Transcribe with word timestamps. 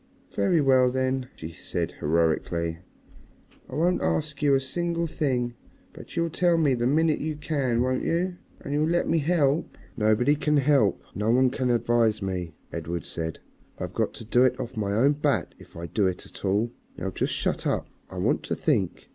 "Very 0.35 0.61
well, 0.61 0.89
then," 0.89 1.27
she 1.35 1.53
said 1.53 1.91
heroically, 1.99 2.79
"I 3.69 3.75
won't 3.75 4.01
ask 4.01 4.41
you 4.41 4.55
a 4.55 4.59
single 4.59 5.05
thing. 5.05 5.53
But 5.93 6.15
you'll 6.15 6.31
tell 6.31 6.57
me 6.57 6.73
the 6.73 6.87
minute 6.87 7.19
you 7.19 7.35
can, 7.35 7.83
won't 7.83 8.03
you? 8.03 8.37
And 8.61 8.73
you'll 8.73 8.89
let 8.89 9.07
me 9.07 9.19
help?" 9.19 9.77
"Nobody 9.95 10.33
can 10.33 10.57
help, 10.57 11.03
no 11.13 11.29
one 11.29 11.51
can 11.51 11.69
advise 11.69 12.19
me," 12.19 12.55
Edred 12.73 13.05
said. 13.05 13.41
"I've 13.77 13.93
got 13.93 14.15
to 14.15 14.25
do 14.25 14.43
it 14.43 14.59
off 14.59 14.75
my 14.75 14.93
own 14.93 15.13
bat 15.13 15.53
if 15.59 15.77
I 15.77 15.85
do 15.85 16.07
it 16.07 16.25
at 16.25 16.43
all. 16.43 16.71
Now 16.97 17.05
you 17.05 17.11
just 17.11 17.33
shut 17.33 17.67
up, 17.67 17.87
I 18.09 18.17
want 18.17 18.41
to 18.45 18.55
think." 18.55 19.07